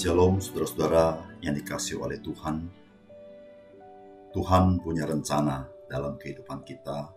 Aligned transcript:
Shalom 0.00 0.40
saudara-saudara 0.40 1.28
yang 1.44 1.52
dikasih 1.60 2.00
oleh 2.00 2.16
Tuhan. 2.24 2.72
Tuhan 4.32 4.80
punya 4.80 5.04
rencana 5.04 5.68
dalam 5.92 6.16
kehidupan 6.16 6.64
kita 6.64 7.12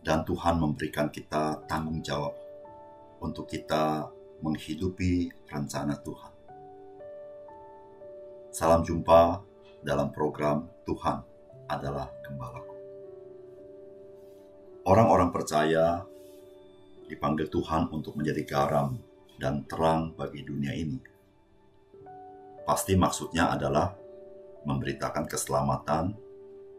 dan 0.00 0.24
Tuhan 0.24 0.64
memberikan 0.64 1.12
kita 1.12 1.60
tanggung 1.68 2.00
jawab 2.00 2.32
untuk 3.20 3.44
kita 3.52 4.08
menghidupi 4.40 5.28
rencana 5.44 5.92
Tuhan. 6.00 6.32
Salam 8.48 8.80
jumpa 8.80 9.44
dalam 9.84 10.08
program 10.08 10.64
Tuhan 10.88 11.20
adalah 11.68 12.08
Gembalaku. 12.24 12.76
Orang-orang 14.88 15.28
percaya 15.28 16.00
dipanggil 17.12 17.52
Tuhan 17.52 17.92
untuk 17.92 18.16
menjadi 18.16 18.40
garam 18.48 18.96
dan 19.36 19.68
terang 19.68 20.16
bagi 20.16 20.48
dunia 20.48 20.72
ini. 20.72 21.17
Pasti 22.68 22.92
maksudnya 23.00 23.48
adalah 23.48 23.96
memberitakan 24.68 25.24
keselamatan 25.24 26.12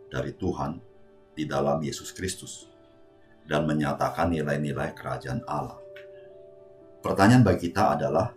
dari 0.06 0.38
Tuhan 0.38 0.78
di 1.34 1.50
dalam 1.50 1.82
Yesus 1.82 2.14
Kristus 2.14 2.70
dan 3.50 3.66
menyatakan 3.66 4.30
nilai-nilai 4.30 4.94
kerajaan 4.94 5.42
Allah. 5.50 5.82
Pertanyaan 7.02 7.42
bagi 7.42 7.74
kita 7.74 7.98
adalah, 7.98 8.30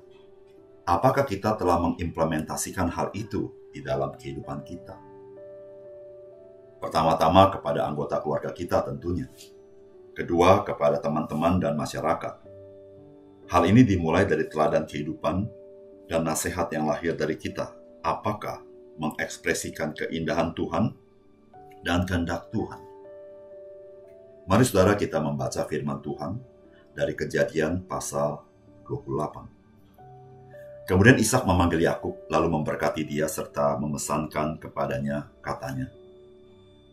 apakah 0.88 1.28
kita 1.28 1.52
telah 1.60 1.76
mengimplementasikan 1.76 2.88
hal 2.88 3.12
itu 3.12 3.52
di 3.68 3.84
dalam 3.84 4.16
kehidupan 4.16 4.64
kita? 4.64 4.96
Pertama-tama 6.80 7.52
kepada 7.52 7.84
anggota 7.84 8.16
keluarga 8.24 8.48
kita 8.56 8.80
tentunya. 8.80 9.28
Kedua, 10.16 10.64
kepada 10.64 10.96
teman-teman 10.96 11.60
dan 11.60 11.76
masyarakat. 11.76 12.34
Hal 13.52 13.62
ini 13.68 13.84
dimulai 13.84 14.24
dari 14.24 14.48
teladan 14.48 14.88
kehidupan 14.88 15.60
dan 16.12 16.28
nasihat 16.28 16.68
yang 16.68 16.84
lahir 16.84 17.16
dari 17.16 17.40
kita. 17.40 17.72
Apakah 18.04 18.60
mengekspresikan 19.00 19.96
keindahan 19.96 20.52
Tuhan 20.52 20.92
dan 21.80 22.04
kehendak 22.04 22.52
Tuhan? 22.52 22.76
Mari 24.44 24.68
saudara 24.68 24.92
kita 24.92 25.24
membaca 25.24 25.64
firman 25.64 26.04
Tuhan 26.04 26.36
dari 26.92 27.16
kejadian 27.16 27.88
pasal 27.88 28.44
28. 28.84 30.84
Kemudian 30.84 31.16
Ishak 31.16 31.48
memanggil 31.48 31.88
Yakub 31.88 32.28
lalu 32.28 32.60
memberkati 32.60 33.08
dia 33.08 33.24
serta 33.24 33.80
memesankan 33.80 34.60
kepadanya 34.60 35.32
katanya, 35.40 35.88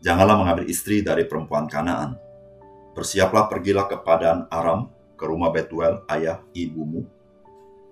Janganlah 0.00 0.40
mengambil 0.40 0.64
istri 0.64 1.04
dari 1.04 1.28
perempuan 1.28 1.68
Kanaan. 1.68 2.16
Bersiaplah 2.96 3.52
pergilah 3.52 3.84
ke 3.84 4.00
padang 4.00 4.48
Aram, 4.48 4.88
ke 5.12 5.28
rumah 5.28 5.52
Betuel, 5.52 6.00
ayah 6.08 6.40
ibumu, 6.56 7.04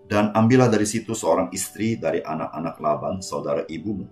dan 0.09 0.33
ambillah 0.33 0.73
dari 0.73 0.89
situ 0.89 1.12
seorang 1.12 1.53
istri 1.53 2.01
dari 2.01 2.25
anak-anak 2.25 2.77
Laban, 2.81 3.14
saudara 3.20 3.69
ibumu. 3.69 4.09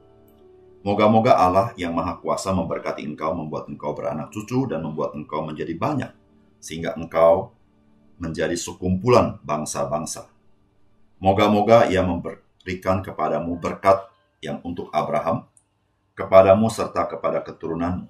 Moga-moga 0.84 1.41
Allah 1.41 1.72
yang 1.75 1.97
Maha 1.97 2.20
Kuasa 2.20 2.53
memberkati 2.53 3.03
engkau, 3.03 3.33
membuat 3.33 3.66
engkau 3.66 3.97
beranak 3.97 4.30
cucu, 4.30 4.69
dan 4.69 4.84
membuat 4.84 5.16
engkau 5.16 5.42
menjadi 5.42 5.72
banyak, 5.72 6.12
sehingga 6.61 6.94
engkau 6.94 7.56
menjadi 8.20 8.55
sekumpulan 8.55 9.41
bangsa-bangsa. 9.41 10.28
Moga-moga 11.16 11.88
ia 11.88 12.05
memberikan 12.05 13.00
kepadamu 13.00 13.56
berkat 13.56 14.05
yang 14.44 14.60
untuk 14.62 14.92
Abraham, 14.92 15.48
kepadamu 16.12 16.69
serta 16.69 17.08
kepada 17.08 17.41
keturunanmu, 17.41 18.06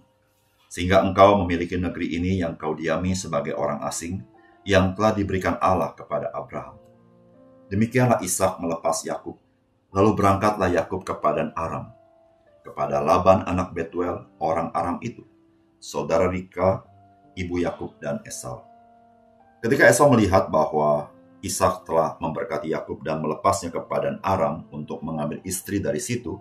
sehingga 0.67 1.07
engkau 1.07 1.39
memiliki 1.39 1.79
negeri 1.79 2.19
ini 2.19 2.43
yang 2.43 2.59
kau 2.59 2.75
diami 2.75 3.15
sebagai 3.15 3.55
orang 3.55 3.87
asing, 3.87 4.21
yang 4.67 4.93
telah 4.99 5.15
diberikan 5.15 5.55
Allah 5.63 5.95
kepada 5.95 6.35
Abraham. 6.35 6.86
Demikianlah 7.67 8.23
Ishak 8.23 8.63
melepas 8.63 9.03
Yakub. 9.03 9.39
Lalu 9.91 10.11
berangkatlah 10.15 10.71
Yakub 10.71 11.03
ke 11.03 11.15
Padan 11.19 11.51
Aram, 11.57 11.91
kepada 12.63 13.03
Laban 13.03 13.47
anak 13.47 13.73
Betuel, 13.73 14.27
orang 14.39 14.71
Aram 14.75 14.99
itu, 15.03 15.25
saudara 15.79 16.27
Rika, 16.31 16.85
ibu 17.39 17.59
Yakub 17.63 17.95
dan 17.99 18.23
Esau. 18.27 18.63
Ketika 19.63 19.89
Esau 19.89 20.11
melihat 20.13 20.47
bahwa 20.53 21.11
Ishak 21.43 21.87
telah 21.87 22.19
memberkati 22.19 22.71
Yakub 22.71 23.03
dan 23.07 23.23
melepasnya 23.23 23.71
ke 23.71 23.79
Padan 23.83 24.19
Aram 24.23 24.67
untuk 24.75 25.03
mengambil 25.07 25.39
istri 25.47 25.79
dari 25.79 26.03
situ, 26.03 26.39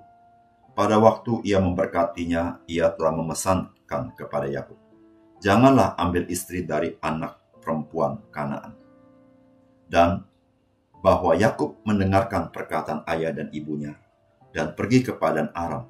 pada 0.76 1.00
waktu 1.00 1.46
ia 1.48 1.62
memberkatinya, 1.62 2.66
ia 2.68 2.92
telah 2.92 3.14
memesankan 3.16 4.12
kepada 4.18 4.50
Yakub, 4.50 4.76
"Janganlah 5.40 5.96
ambil 5.96 6.28
istri 6.28 6.66
dari 6.66 7.00
anak 7.00 7.40
perempuan 7.64 8.20
Kanaan." 8.34 8.76
Dan 9.88 10.26
bahwa 11.06 11.38
Yakub 11.38 11.86
mendengarkan 11.86 12.50
perkataan 12.50 13.06
ayah 13.14 13.30
dan 13.30 13.54
ibunya 13.54 13.94
dan 14.50 14.74
pergi 14.74 15.06
ke 15.06 15.14
Padan 15.14 15.54
Aram. 15.54 15.86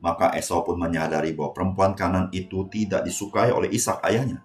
Maka 0.00 0.32
Esau 0.32 0.64
pun 0.64 0.80
menyadari 0.80 1.36
bahwa 1.36 1.52
perempuan 1.52 1.92
kanan 1.92 2.32
itu 2.32 2.64
tidak 2.72 3.04
disukai 3.04 3.52
oleh 3.52 3.68
Ishak 3.68 4.00
ayahnya. 4.08 4.40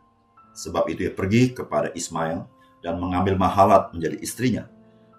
Sebab 0.51 0.91
itu 0.91 1.07
ia 1.07 1.15
pergi 1.15 1.55
kepada 1.55 1.95
Ismail 1.95 2.43
dan 2.83 2.99
mengambil 2.99 3.39
Mahalat 3.39 3.95
menjadi 3.95 4.19
istrinya. 4.19 4.67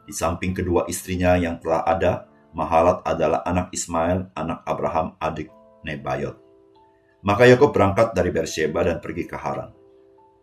Di 0.05 0.13
samping 0.13 0.53
kedua 0.53 0.85
istrinya 0.85 1.33
yang 1.41 1.57
telah 1.57 1.81
ada, 1.89 2.13
Mahalat 2.53 3.01
adalah 3.09 3.41
anak 3.49 3.73
Ismail, 3.73 4.29
anak 4.37 4.61
Abraham, 4.69 5.17
adik 5.17 5.49
Nebayot. 5.81 6.37
Maka 7.25 7.49
Yakub 7.49 7.73
berangkat 7.73 8.13
dari 8.13 8.29
Beersheba 8.29 8.85
dan 8.85 9.01
pergi 9.01 9.25
ke 9.25 9.37
Haran. 9.37 9.73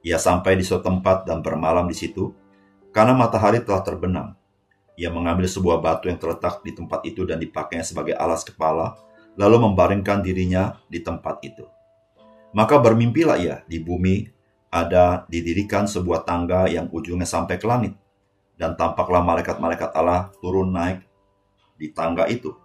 Ia 0.01 0.17
sampai 0.17 0.57
di 0.57 0.65
suatu 0.65 0.89
tempat 0.89 1.29
dan 1.29 1.45
bermalam 1.45 1.85
di 1.89 1.97
situ, 1.97 2.33
karena 2.93 3.17
matahari 3.17 3.61
telah 3.61 3.81
terbenam 3.85 4.37
ia 4.97 5.13
mengambil 5.13 5.45
sebuah 5.45 5.77
batu 5.77 6.09
yang 6.09 6.17
terletak 6.17 6.65
di 6.65 6.73
tempat 6.73 7.05
itu 7.05 7.21
dan 7.21 7.37
dipakainya 7.37 7.85
sebagai 7.85 8.17
alas 8.17 8.41
kepala, 8.41 8.97
lalu 9.37 9.69
membaringkan 9.69 10.25
dirinya 10.25 10.81
di 10.89 11.05
tempat 11.05 11.37
itu. 11.45 11.69
Maka 12.57 12.81
bermimpilah 12.81 13.37
ia 13.37 13.61
di 13.69 13.77
bumi 13.77 14.25
ada 14.73 15.29
didirikan 15.29 15.85
sebuah 15.85 16.25
tangga 16.25 16.65
yang 16.65 16.89
ujungnya 16.89 17.29
sampai 17.29 17.61
ke 17.61 17.69
langit. 17.69 17.93
Dan 18.57 18.73
tampaklah 18.73 19.21
malaikat-malaikat 19.21 19.93
Allah 19.93 20.33
turun 20.41 20.73
naik 20.73 21.05
di 21.77 21.93
tangga 21.93 22.25
itu. 22.25 22.57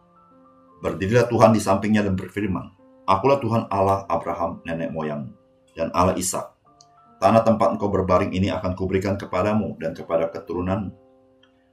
Berdirilah 0.80 1.28
Tuhan 1.28 1.52
di 1.52 1.60
sampingnya 1.60 2.00
dan 2.00 2.16
berfirman, 2.16 2.72
Akulah 3.04 3.36
Tuhan 3.44 3.68
Allah 3.68 4.08
Abraham 4.08 4.64
nenek 4.64 4.88
moyang 4.88 5.28
dan 5.76 5.92
Allah 5.92 6.16
Ishak. 6.16 6.48
Tanah 7.20 7.44
tempat 7.44 7.76
engkau 7.76 7.92
berbaring 7.92 8.32
ini 8.32 8.48
akan 8.48 8.72
kuberikan 8.72 9.20
kepadamu 9.20 9.76
dan 9.76 9.92
kepada 9.92 10.32
keturunanmu 10.32 11.01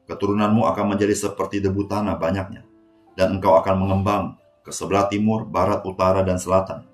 keturunanmu 0.09 0.65
akan 0.65 0.97
menjadi 0.97 1.13
seperti 1.13 1.61
debu 1.61 1.85
tanah 1.85 2.17
banyaknya, 2.17 2.65
dan 3.13 3.37
engkau 3.37 3.53
akan 3.61 3.75
mengembang 3.77 4.23
ke 4.65 4.73
sebelah 4.73 5.05
timur, 5.05 5.45
barat, 5.45 5.85
utara, 5.85 6.25
dan 6.25 6.41
selatan. 6.41 6.89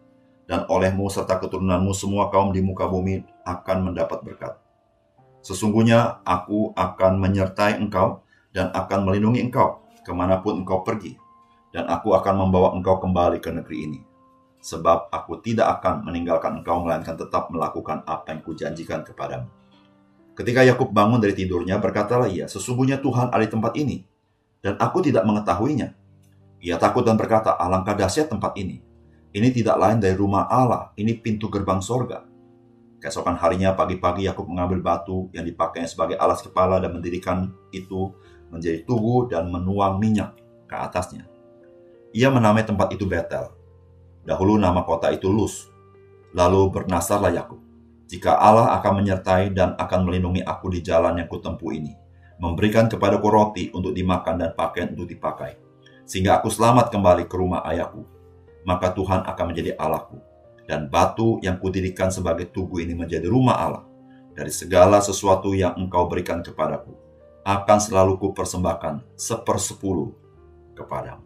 Dan 0.46 0.68
olehmu 0.70 1.10
serta 1.10 1.42
keturunanmu 1.42 1.90
semua 1.96 2.30
kaum 2.30 2.54
di 2.54 2.62
muka 2.62 2.86
bumi 2.86 3.26
akan 3.48 3.90
mendapat 3.90 4.22
berkat. 4.22 4.54
Sesungguhnya 5.42 6.22
aku 6.22 6.70
akan 6.78 7.18
menyertai 7.18 7.82
engkau 7.82 8.22
dan 8.54 8.70
akan 8.70 9.10
melindungi 9.10 9.42
engkau 9.42 9.82
ke 10.06 10.14
mana 10.14 10.38
pun 10.46 10.62
engkau 10.62 10.86
pergi. 10.86 11.18
Dan 11.74 11.90
aku 11.90 12.14
akan 12.14 12.46
membawa 12.46 12.78
engkau 12.78 13.02
kembali 13.02 13.42
ke 13.42 13.50
negeri 13.50 13.78
ini. 13.90 14.00
Sebab 14.62 15.10
aku 15.10 15.42
tidak 15.42 15.82
akan 15.82 16.06
meninggalkan 16.06 16.62
engkau 16.62 16.82
melainkan 16.86 17.18
tetap 17.18 17.50
melakukan 17.50 18.06
apa 18.06 18.34
yang 18.34 18.42
kujanjikan 18.46 19.02
kepadamu. 19.02 19.50
Ketika 20.36 20.68
Yakub 20.68 20.92
bangun 20.92 21.24
dari 21.24 21.32
tidurnya, 21.32 21.80
berkatalah 21.80 22.28
ia, 22.28 22.52
"Sesungguhnya 22.52 23.00
Tuhan 23.00 23.32
ada 23.32 23.40
di 23.40 23.48
tempat 23.48 23.72
ini, 23.80 24.04
dan 24.60 24.76
aku 24.76 25.00
tidak 25.00 25.24
mengetahuinya." 25.24 25.96
Ia 26.60 26.76
takut 26.76 27.08
dan 27.08 27.16
berkata, 27.16 27.56
"Alangkah 27.56 27.96
dahsyat 27.96 28.28
tempat 28.28 28.52
ini. 28.60 28.84
Ini 29.32 29.48
tidak 29.56 29.80
lain 29.80 30.04
dari 30.04 30.12
rumah 30.12 30.44
Allah, 30.52 30.92
ini 31.00 31.16
pintu 31.16 31.48
gerbang 31.48 31.80
sorga." 31.80 32.28
Keesokan 33.00 33.40
harinya 33.40 33.72
pagi-pagi 33.80 34.28
Yakub 34.28 34.44
mengambil 34.52 34.84
batu 34.84 35.32
yang 35.32 35.48
dipakainya 35.48 35.88
sebagai 35.88 36.20
alas 36.20 36.44
kepala 36.44 36.84
dan 36.84 36.92
mendirikan 36.92 37.56
itu 37.72 38.12
menjadi 38.52 38.84
tugu 38.84 39.32
dan 39.32 39.48
menuang 39.48 40.04
minyak 40.04 40.36
ke 40.68 40.76
atasnya. 40.76 41.24
Ia 42.12 42.28
menamai 42.28 42.68
tempat 42.68 42.92
itu 42.92 43.08
Betel. 43.08 43.56
Dahulu 44.26 44.60
nama 44.60 44.84
kota 44.84 45.14
itu 45.16 45.32
Luz. 45.32 45.70
Lalu 46.34 46.74
bernasarlah 46.74 47.32
Yakub 47.32 47.66
jika 48.06 48.38
Allah 48.38 48.78
akan 48.78 49.02
menyertai 49.02 49.50
dan 49.54 49.74
akan 49.76 50.06
melindungi 50.06 50.46
aku 50.46 50.70
di 50.70 50.86
jalan 50.86 51.18
yang 51.18 51.26
kutempuh 51.26 51.74
ini, 51.74 51.98
memberikan 52.38 52.86
kepadaku 52.86 53.28
roti 53.32 53.64
untuk 53.74 53.98
dimakan 53.98 54.46
dan 54.46 54.52
pakaian 54.54 54.94
untuk 54.94 55.10
dipakai, 55.10 55.58
sehingga 56.06 56.38
aku 56.38 56.54
selamat 56.54 56.94
kembali 56.94 57.26
ke 57.26 57.36
rumah 57.36 57.66
ayahku, 57.66 58.06
maka 58.62 58.94
Tuhan 58.94 59.26
akan 59.26 59.46
menjadi 59.50 59.74
Allahku, 59.82 60.22
dan 60.70 60.86
batu 60.86 61.42
yang 61.42 61.58
kudirikan 61.58 62.14
sebagai 62.14 62.50
tugu 62.54 62.86
ini 62.86 62.94
menjadi 62.94 63.26
rumah 63.26 63.58
Allah. 63.58 63.86
Dari 64.36 64.52
segala 64.52 65.00
sesuatu 65.00 65.56
yang 65.56 65.80
engkau 65.80 66.12
berikan 66.12 66.44
kepadaku, 66.44 66.92
akan 67.48 67.80
selalu 67.80 68.20
kupersembahkan 68.20 69.16
sepersepuluh 69.16 70.12
kepadamu. 70.76 71.24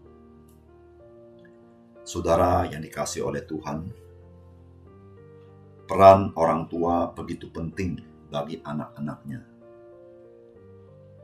Saudara 2.06 2.70
yang 2.70 2.86
dikasih 2.86 3.26
oleh 3.26 3.42
Tuhan, 3.50 3.90
peran 5.90 6.30
orang 6.38 6.70
tua 6.70 7.10
begitu 7.18 7.50
penting 7.50 7.98
bagi 8.30 8.62
anak-anaknya. 8.62 9.42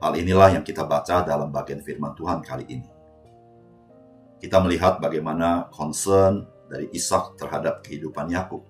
Hal 0.01 0.17
inilah 0.17 0.57
yang 0.57 0.65
kita 0.65 0.89
baca 0.89 1.21
dalam 1.21 1.53
bagian 1.53 1.85
firman 1.85 2.17
Tuhan 2.17 2.41
kali 2.41 2.65
ini. 2.73 2.89
Kita 4.41 4.57
melihat 4.65 4.97
bagaimana 4.97 5.69
concern 5.69 6.49
dari 6.65 6.89
Ishak 6.89 7.37
terhadap 7.37 7.85
kehidupan 7.85 8.25
Yakub. 8.33 8.65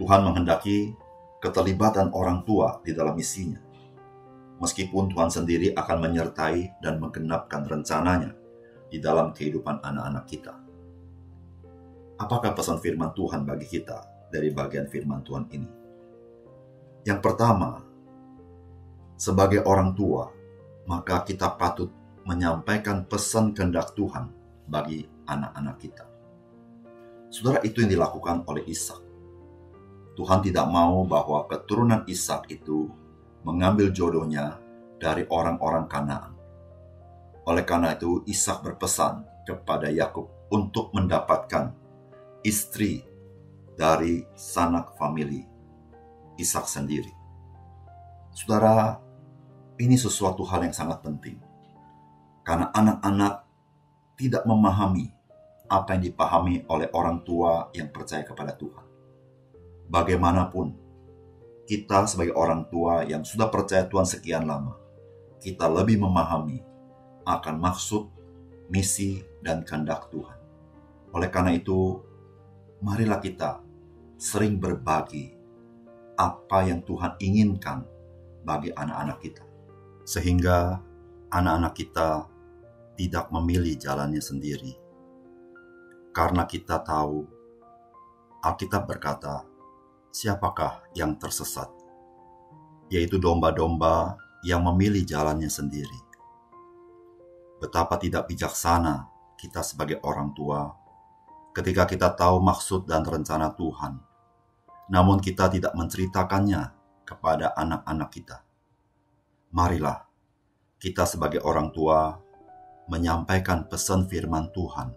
Tuhan 0.00 0.24
menghendaki 0.24 0.96
keterlibatan 1.44 2.08
orang 2.16 2.40
tua 2.48 2.80
di 2.80 2.96
dalam 2.96 3.12
misinya. 3.12 3.60
Meskipun 4.56 5.12
Tuhan 5.12 5.28
sendiri 5.28 5.76
akan 5.76 6.00
menyertai 6.00 6.80
dan 6.80 6.96
menggenapkan 6.96 7.60
rencananya 7.68 8.32
di 8.88 9.04
dalam 9.04 9.36
kehidupan 9.36 9.84
anak-anak 9.84 10.24
kita. 10.24 10.56
Apakah 12.16 12.56
pesan 12.56 12.80
firman 12.80 13.12
Tuhan 13.12 13.44
bagi 13.44 13.68
kita 13.68 14.15
dari 14.30 14.50
bagian 14.50 14.86
firman 14.90 15.22
Tuhan 15.22 15.46
ini? 15.52 15.70
Yang 17.06 17.20
pertama, 17.22 17.86
sebagai 19.14 19.62
orang 19.62 19.94
tua, 19.94 20.28
maka 20.86 21.22
kita 21.22 21.54
patut 21.54 21.88
menyampaikan 22.26 23.06
pesan 23.06 23.54
kehendak 23.54 23.94
Tuhan 23.94 24.28
bagi 24.66 25.06
anak-anak 25.30 25.76
kita. 25.78 26.04
Saudara, 27.30 27.62
itu 27.62 27.82
yang 27.82 27.90
dilakukan 27.94 28.42
oleh 28.46 28.66
Ishak. 28.66 28.98
Tuhan 30.18 30.40
tidak 30.42 30.66
mau 30.66 31.06
bahwa 31.06 31.46
keturunan 31.46 32.02
Ishak 32.06 32.50
itu 32.50 32.90
mengambil 33.46 33.94
jodohnya 33.94 34.58
dari 34.98 35.22
orang-orang 35.30 35.86
Kanaan. 35.86 36.32
Oleh 37.46 37.62
karena 37.62 37.94
itu, 37.94 38.26
Ishak 38.26 38.66
berpesan 38.66 39.22
kepada 39.46 39.86
Yakub 39.86 40.26
untuk 40.50 40.90
mendapatkan 40.90 41.70
istri 42.42 43.06
dari 43.76 44.24
sanak 44.32 44.96
famili 44.96 45.44
Ishak 46.36 46.68
sendiri. 46.68 47.12
Saudara, 48.36 49.00
ini 49.80 49.96
sesuatu 49.96 50.44
hal 50.44 50.68
yang 50.68 50.76
sangat 50.76 51.00
penting. 51.00 51.40
Karena 52.44 52.68
anak-anak 52.76 53.48
tidak 54.20 54.44
memahami 54.44 55.08
apa 55.66 55.96
yang 55.96 56.02
dipahami 56.12 56.62
oleh 56.68 56.92
orang 56.92 57.24
tua 57.24 57.72
yang 57.72 57.88
percaya 57.88 58.22
kepada 58.22 58.52
Tuhan. 58.52 58.84
Bagaimanapun, 59.88 60.76
kita 61.64 62.04
sebagai 62.06 62.36
orang 62.36 62.68
tua 62.68 63.02
yang 63.02 63.24
sudah 63.24 63.48
percaya 63.48 63.88
Tuhan 63.88 64.06
sekian 64.06 64.44
lama, 64.44 64.76
kita 65.40 65.66
lebih 65.66 65.98
memahami 65.98 66.62
akan 67.26 67.56
maksud, 67.58 68.06
misi, 68.70 69.24
dan 69.42 69.66
kehendak 69.66 70.06
Tuhan. 70.12 70.38
Oleh 71.16 71.32
karena 71.32 71.56
itu, 71.56 71.98
marilah 72.78 73.18
kita 73.18 73.65
sering 74.16 74.56
berbagi 74.56 75.36
apa 76.16 76.64
yang 76.64 76.80
Tuhan 76.80 77.20
inginkan 77.20 77.84
bagi 78.44 78.72
anak-anak 78.72 79.18
kita 79.20 79.44
sehingga 80.08 80.80
anak-anak 81.28 81.76
kita 81.76 82.24
tidak 82.96 83.28
memilih 83.28 83.76
jalannya 83.76 84.24
sendiri. 84.24 84.72
Karena 86.16 86.48
kita 86.48 86.80
tahu 86.80 87.28
Alkitab 88.40 88.88
berkata, 88.88 89.44
siapakah 90.08 90.80
yang 90.96 91.18
tersesat? 91.20 91.68
Yaitu 92.88 93.20
domba-domba 93.20 94.16
yang 94.46 94.64
memilih 94.64 95.04
jalannya 95.04 95.50
sendiri. 95.50 96.00
Betapa 97.60 98.00
tidak 98.00 98.30
bijaksana 98.30 99.10
kita 99.36 99.60
sebagai 99.60 100.00
orang 100.06 100.32
tua 100.32 100.85
ketika 101.56 101.88
kita 101.88 102.12
tahu 102.12 102.36
maksud 102.44 102.84
dan 102.84 103.00
rencana 103.00 103.56
Tuhan, 103.56 103.96
namun 104.92 105.24
kita 105.24 105.48
tidak 105.48 105.72
menceritakannya 105.72 106.76
kepada 107.08 107.56
anak-anak 107.56 108.12
kita 108.12 108.46
marilah 109.56 110.04
kita 110.76 111.08
sebagai 111.08 111.40
orang 111.40 111.72
tua 111.72 112.18
menyampaikan 112.92 113.64
pesan 113.64 114.04
firman 114.04 114.52
Tuhan 114.52 114.92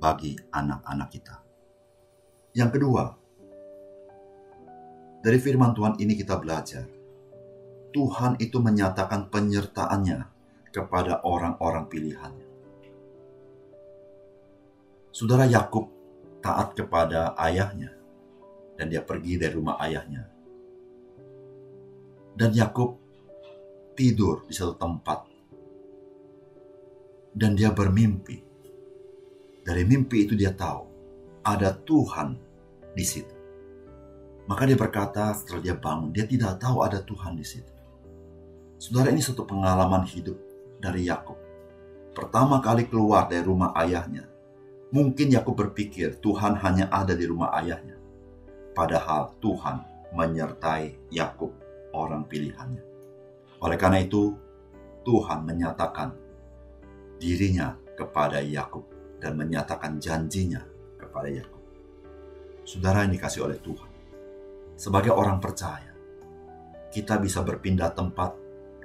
bagi 0.00 0.32
anak-anak 0.48 1.08
kita. 1.12 1.36
Yang 2.56 2.70
kedua, 2.80 3.04
dari 5.20 5.36
firman 5.36 5.76
Tuhan 5.76 6.00
ini 6.00 6.16
kita 6.16 6.40
belajar, 6.40 6.88
Tuhan 7.92 8.40
itu 8.40 8.56
menyatakan 8.64 9.28
penyertaannya 9.28 10.24
kepada 10.72 11.20
orang-orang 11.20 11.84
pilihannya. 11.92 12.45
Saudara 15.16 15.48
Yakub 15.48 15.88
taat 16.44 16.76
kepada 16.76 17.32
ayahnya 17.40 17.88
dan 18.76 18.92
dia 18.92 19.00
pergi 19.00 19.40
dari 19.40 19.56
rumah 19.56 19.80
ayahnya. 19.80 20.28
Dan 22.36 22.52
Yakub 22.52 23.00
tidur 23.96 24.44
di 24.44 24.52
satu 24.52 24.76
tempat. 24.76 25.24
Dan 27.32 27.56
dia 27.56 27.72
bermimpi. 27.72 28.44
Dari 29.64 29.88
mimpi 29.88 30.28
itu 30.28 30.36
dia 30.36 30.52
tahu 30.52 30.84
ada 31.48 31.72
Tuhan 31.72 32.36
di 32.92 33.04
situ. 33.08 33.36
Maka 34.44 34.68
dia 34.68 34.76
berkata 34.76 35.32
setelah 35.32 35.64
dia 35.64 35.80
bangun, 35.80 36.12
dia 36.12 36.28
tidak 36.28 36.60
tahu 36.60 36.84
ada 36.84 37.00
Tuhan 37.00 37.40
di 37.40 37.46
situ. 37.56 37.72
Saudara 38.76 39.08
ini 39.16 39.24
satu 39.24 39.48
pengalaman 39.48 40.04
hidup 40.04 40.36
dari 40.76 41.08
Yakub. 41.08 41.40
Pertama 42.12 42.60
kali 42.60 42.84
keluar 42.84 43.32
dari 43.32 43.48
rumah 43.48 43.72
ayahnya, 43.80 44.35
mungkin 44.94 45.34
Yakub 45.34 45.58
berpikir 45.58 46.22
Tuhan 46.22 46.58
hanya 46.62 46.86
ada 46.90 47.14
di 47.16 47.26
rumah 47.26 47.50
ayahnya. 47.58 47.98
Padahal 48.76 49.34
Tuhan 49.40 49.82
menyertai 50.12 51.10
Yakub, 51.10 51.50
orang 51.96 52.28
pilihannya. 52.28 52.84
Oleh 53.64 53.78
karena 53.80 54.04
itu, 54.04 54.36
Tuhan 55.02 55.48
menyatakan 55.48 56.12
dirinya 57.16 57.72
kepada 57.96 58.44
Yakub 58.44 58.84
dan 59.16 59.34
menyatakan 59.40 59.96
janjinya 59.96 60.60
kepada 61.00 61.32
Yakub. 61.32 61.62
Saudara 62.68 63.06
yang 63.08 63.16
dikasih 63.16 63.48
oleh 63.48 63.56
Tuhan, 63.62 63.90
sebagai 64.76 65.14
orang 65.16 65.40
percaya, 65.40 65.94
kita 66.92 67.16
bisa 67.16 67.40
berpindah 67.40 67.96
tempat, 67.96 68.36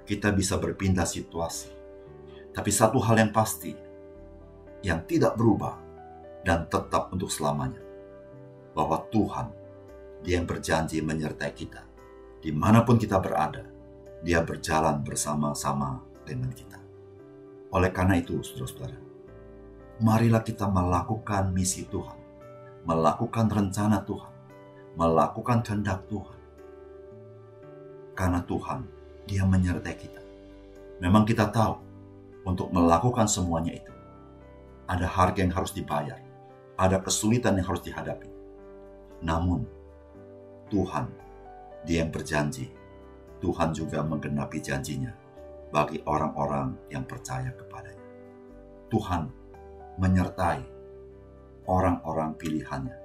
kita 0.07 0.31
bisa 0.31 0.55
berpindah 0.55 1.03
situasi. 1.03 1.67
Tapi 2.55 2.71
satu 2.71 2.99
hal 3.03 3.19
yang 3.19 3.31
pasti, 3.35 3.75
yang 4.85 5.03
tidak 5.03 5.35
berubah 5.35 5.90
dan 6.41 6.65
tetap 6.65 7.13
untuk 7.13 7.29
selamanya, 7.29 7.81
bahwa 8.73 9.03
Tuhan, 9.13 9.47
dia 10.21 10.37
yang 10.41 10.47
berjanji 10.49 11.01
menyertai 11.01 11.53
kita, 11.53 11.81
di 12.41 12.49
mana 12.53 12.81
pun 12.81 12.97
kita 12.97 13.21
berada, 13.21 13.65
dia 14.21 14.41
berjalan 14.45 15.01
bersama-sama 15.01 16.01
dengan 16.25 16.53
kita. 16.53 16.77
Oleh 17.73 17.89
karena 17.89 18.17
itu, 18.17 18.41
saudara-saudara, 18.41 18.99
marilah 20.01 20.41
kita 20.41 20.69
melakukan 20.69 21.53
misi 21.53 21.85
Tuhan, 21.89 22.17
melakukan 22.85 23.49
rencana 23.49 24.01
Tuhan, 24.01 24.33
melakukan 24.97 25.61
kehendak 25.61 26.05
Tuhan. 26.09 26.39
Karena 28.17 28.41
Tuhan, 28.43 28.81
Dia 29.25 29.45
menyertai 29.45 29.95
kita. 29.95 30.21
Memang 30.99 31.23
kita 31.23 31.47
tahu 31.53 31.77
untuk 32.45 32.73
melakukan 32.73 33.29
semuanya 33.29 33.77
itu, 33.77 33.93
ada 34.89 35.05
harga 35.05 35.39
yang 35.39 35.53
harus 35.53 35.71
dibayar, 35.71 36.17
ada 36.81 36.97
kesulitan 36.97 37.61
yang 37.61 37.69
harus 37.69 37.85
dihadapi. 37.85 38.29
Namun, 39.21 39.61
Tuhan, 40.73 41.05
Dia 41.81 42.05
yang 42.05 42.13
berjanji 42.13 42.69
Tuhan 43.41 43.73
juga 43.73 44.05
menggenapi 44.05 44.61
janjinya 44.61 45.09
bagi 45.73 45.97
orang-orang 46.05 46.77
yang 46.93 47.01
percaya 47.09 47.49
kepadanya. 47.49 48.05
Tuhan 48.93 49.23
menyertai 49.97 50.61
orang-orang 51.65 52.37
pilihannya 52.37 52.97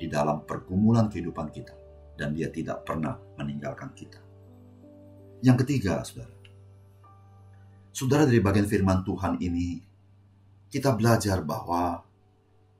di 0.00 0.08
dalam 0.08 0.48
pergumulan 0.48 1.12
kehidupan 1.12 1.52
kita 1.52 1.76
dan 2.16 2.32
dia 2.32 2.48
tidak 2.48 2.88
pernah 2.88 3.20
meninggalkan 3.36 3.92
kita. 3.92 4.20
Yang 5.44 5.68
ketiga, 5.68 6.00
saudara. 6.00 6.32
Saudara 7.92 8.24
dari 8.24 8.40
bagian 8.40 8.68
firman 8.68 9.04
Tuhan 9.04 9.40
ini, 9.44 9.80
kita 10.72 10.96
belajar 10.96 11.44
bahwa 11.44 12.00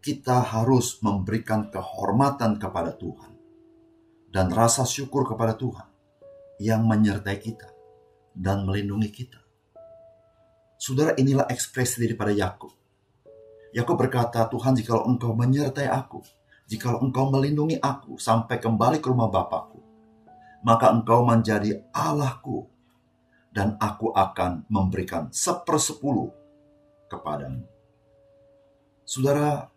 kita 0.06 0.38
harus 0.38 1.02
memberikan 1.02 1.66
kehormatan 1.66 2.62
kepada 2.62 2.94
Tuhan 2.94 3.34
dan 4.30 4.54
rasa 4.54 4.86
syukur 4.86 5.26
kepada 5.26 5.58
Tuhan 5.58 5.90
yang 6.62 6.86
menyertai 6.86 7.34
kita 7.42 7.66
dan 8.30 8.62
melindungi 8.62 9.10
kita. 9.10 9.42
Saudara, 10.78 11.18
inilah 11.18 11.50
ekspresi 11.50 12.06
daripada 12.06 12.30
Yakub. 12.30 12.70
Yakub 13.74 13.98
berkata, 13.98 14.46
Tuhan 14.46 14.78
jika 14.78 14.94
engkau 15.02 15.34
menyertai 15.34 15.90
aku, 15.90 16.22
jika 16.70 17.02
engkau 17.02 17.26
melindungi 17.26 17.82
aku 17.82 18.14
sampai 18.14 18.62
kembali 18.62 19.02
ke 19.02 19.10
rumah 19.10 19.26
Bapakku, 19.26 19.82
maka 20.62 20.94
engkau 20.94 21.26
menjadi 21.26 21.82
Allahku, 21.90 22.70
dan 23.50 23.74
aku 23.82 24.14
akan 24.14 24.70
memberikan 24.70 25.34
sepersepuluh 25.34 26.30
kepadamu. 27.10 27.66
Saudara, 29.02 29.74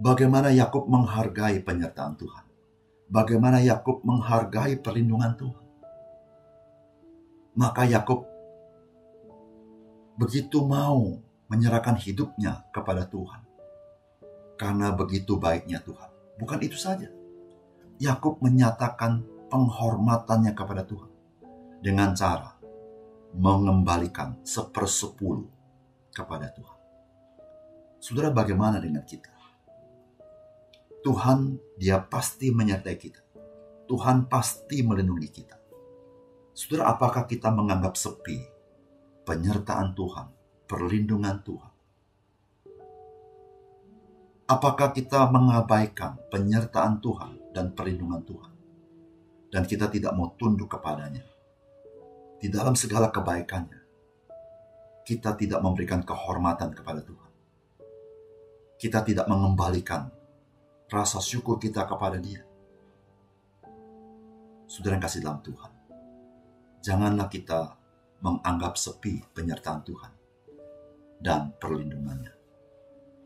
bagaimana 0.00 0.50
Yakub 0.50 0.88
menghargai 0.88 1.60
penyertaan 1.62 2.16
Tuhan? 2.16 2.50
bagaimana 3.10 3.58
Yakub 3.58 4.06
menghargai 4.06 4.78
perlindungan 4.78 5.34
Tuhan. 5.34 5.66
Maka 7.58 7.82
Yakub 7.84 8.24
begitu 10.14 10.62
mau 10.62 11.18
menyerahkan 11.50 11.98
hidupnya 11.98 12.70
kepada 12.70 13.04
Tuhan. 13.10 13.42
Karena 14.54 14.94
begitu 14.94 15.36
baiknya 15.36 15.82
Tuhan. 15.82 16.38
Bukan 16.38 16.60
itu 16.62 16.78
saja. 16.78 17.10
Yakub 18.00 18.40
menyatakan 18.40 19.26
penghormatannya 19.50 20.54
kepada 20.54 20.86
Tuhan 20.86 21.10
dengan 21.84 22.14
cara 22.14 22.56
mengembalikan 23.34 24.40
sepersepuluh 24.46 25.50
kepada 26.14 26.48
Tuhan. 26.54 26.78
Saudara, 28.00 28.32
bagaimana 28.32 28.80
dengan 28.80 29.04
kita? 29.04 29.39
Tuhan, 31.00 31.56
Dia 31.80 31.96
pasti 32.04 32.52
menyertai 32.52 32.96
kita. 33.00 33.22
Tuhan 33.88 34.28
pasti 34.28 34.84
melindungi 34.84 35.28
kita. 35.32 35.56
Saudara, 36.52 36.92
apakah 36.92 37.24
kita 37.24 37.48
menganggap 37.48 37.96
sepi 37.96 38.36
penyertaan 39.24 39.96
Tuhan, 39.96 40.26
perlindungan 40.68 41.40
Tuhan? 41.40 41.72
Apakah 44.50 44.92
kita 44.92 45.30
mengabaikan 45.30 46.20
penyertaan 46.28 47.00
Tuhan 47.00 47.54
dan 47.56 47.72
perlindungan 47.72 48.20
Tuhan? 48.26 48.52
Dan 49.50 49.62
kita 49.66 49.88
tidak 49.88 50.12
mau 50.14 50.36
tunduk 50.36 50.68
kepadanya. 50.70 51.24
Di 52.38 52.46
dalam 52.52 52.76
segala 52.76 53.08
kebaikannya, 53.08 53.80
kita 55.06 55.34
tidak 55.34 55.64
memberikan 55.64 56.04
kehormatan 56.04 56.70
kepada 56.76 57.02
Tuhan. 57.02 57.30
Kita 58.78 59.02
tidak 59.02 59.26
mengembalikan 59.26 60.19
rasa 60.90 61.22
syukur 61.22 61.56
kita 61.62 61.86
kepada 61.86 62.18
Dia. 62.18 62.42
Saudara 64.66 64.98
yang 64.98 65.04
kasih 65.06 65.22
dalam 65.22 65.40
Tuhan, 65.42 65.72
janganlah 66.82 67.30
kita 67.30 67.78
menganggap 68.20 68.74
sepi 68.76 69.22
penyertaan 69.32 69.82
Tuhan 69.86 70.12
dan 71.22 71.54
perlindungannya. 71.56 72.34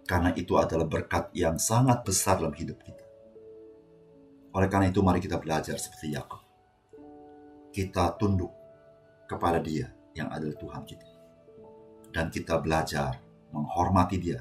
Karena 0.04 0.36
itu 0.36 0.60
adalah 0.60 0.84
berkat 0.84 1.32
yang 1.32 1.56
sangat 1.56 2.04
besar 2.04 2.36
dalam 2.36 2.52
hidup 2.52 2.76
kita. 2.84 3.04
Oleh 4.54 4.68
karena 4.68 4.92
itu 4.92 5.00
mari 5.00 5.18
kita 5.18 5.40
belajar 5.40 5.80
seperti 5.80 6.12
Yakub. 6.12 6.44
Kita 7.72 8.14
tunduk 8.20 8.52
kepada 9.26 9.58
dia 9.58 9.90
yang 10.14 10.30
adalah 10.30 10.54
Tuhan 10.54 10.82
kita. 10.84 11.08
Dan 12.14 12.30
kita 12.30 12.62
belajar 12.62 13.18
menghormati 13.50 14.16
dia 14.22 14.38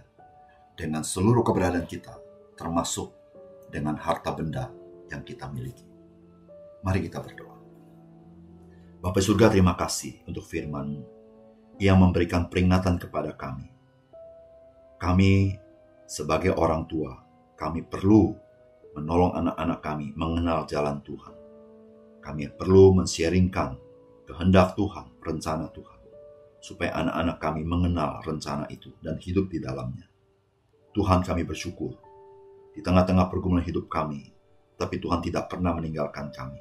dengan 0.78 1.02
seluruh 1.02 1.42
keberadaan 1.42 1.90
kita, 1.90 2.14
termasuk 2.54 3.14
dengan 3.70 3.98
harta 3.98 4.34
benda 4.34 4.70
yang 5.10 5.26
kita 5.26 5.50
miliki. 5.50 5.86
Mari 6.86 7.00
kita 7.06 7.22
berdoa. 7.22 7.58
Bapak 9.04 9.20
surga 9.20 9.52
terima 9.52 9.76
kasih 9.76 10.24
untuk 10.30 10.48
firman 10.48 11.04
yang 11.82 12.00
memberikan 12.00 12.48
peringatan 12.48 13.02
kepada 13.02 13.36
kami. 13.36 13.68
Kami 15.02 15.60
sebagai 16.08 16.56
orang 16.56 16.88
tua, 16.88 17.20
kami 17.60 17.84
perlu 17.84 18.32
menolong 18.96 19.36
anak-anak 19.36 19.80
kami 19.84 20.08
mengenal 20.16 20.64
jalan 20.70 21.02
Tuhan. 21.04 21.36
Kami 22.24 22.48
perlu 22.56 22.96
mensharingkan 22.96 23.76
kehendak 24.24 24.80
Tuhan, 24.80 25.12
rencana 25.20 25.68
Tuhan, 25.76 26.00
supaya 26.64 26.96
anak-anak 27.04 27.38
kami 27.44 27.62
mengenal 27.68 28.24
rencana 28.24 28.64
itu 28.72 28.96
dan 29.04 29.20
hidup 29.20 29.52
di 29.52 29.60
dalamnya. 29.60 30.08
Tuhan 30.96 31.26
kami 31.26 31.44
bersyukur 31.44 32.13
di 32.74 32.82
tengah-tengah 32.82 33.30
pergumulan 33.30 33.64
hidup 33.64 33.86
kami, 33.86 34.34
tapi 34.76 34.98
Tuhan 34.98 35.22
tidak 35.22 35.48
pernah 35.54 35.78
meninggalkan 35.78 36.34
kami. 36.34 36.60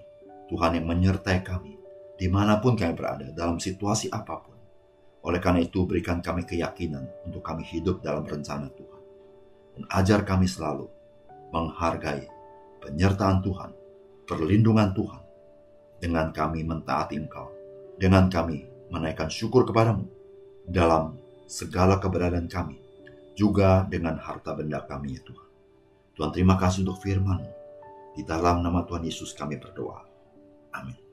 Tuhan 0.53 0.77
yang 0.77 0.85
menyertai 0.85 1.41
kami, 1.41 1.81
di 2.21 2.29
mana 2.29 2.61
pun 2.61 2.77
kami 2.77 2.93
berada, 2.93 3.33
dalam 3.33 3.57
situasi 3.57 4.13
apa 4.13 4.37
pun. 4.37 4.57
Oleh 5.25 5.41
karena 5.41 5.65
itu, 5.65 5.89
berikan 5.89 6.21
kami 6.21 6.45
keyakinan 6.45 7.09
untuk 7.25 7.41
kami 7.41 7.65
hidup 7.65 8.05
dalam 8.05 8.29
rencana 8.29 8.69
Tuhan. 8.69 9.03
Dan 9.73 9.85
ajar 9.89 10.21
kami 10.29 10.45
selalu 10.45 10.85
menghargai 11.49 12.29
penyertaan 12.85 13.41
Tuhan, 13.41 13.71
perlindungan 14.29 14.93
Tuhan, 14.93 15.23
dengan 15.97 16.35
kami 16.35 16.67
mentaati 16.67 17.17
Engkau, 17.17 17.49
dengan 17.97 18.29
kami 18.29 18.67
menaikkan 18.93 19.33
syukur 19.33 19.65
kepadamu 19.65 20.05
dalam 20.69 21.17
segala 21.49 21.97
keberadaan 21.97 22.51
kami, 22.51 22.77
juga 23.33 23.89
dengan 23.89 24.21
harta 24.21 24.53
benda 24.53 24.85
kami 24.85 25.17
ya 25.17 25.23
Tuhan. 25.25 25.52
Tuhan 26.13 26.31
terima 26.33 26.61
kasih 26.61 26.85
untuk 26.85 27.01
firman 27.01 27.41
Di 28.13 28.23
dalam 28.29 28.61
nama 28.61 28.85
Tuhan 28.85 29.09
Yesus 29.09 29.33
kami 29.33 29.57
berdoa. 29.57 30.05
Amin. 30.77 31.12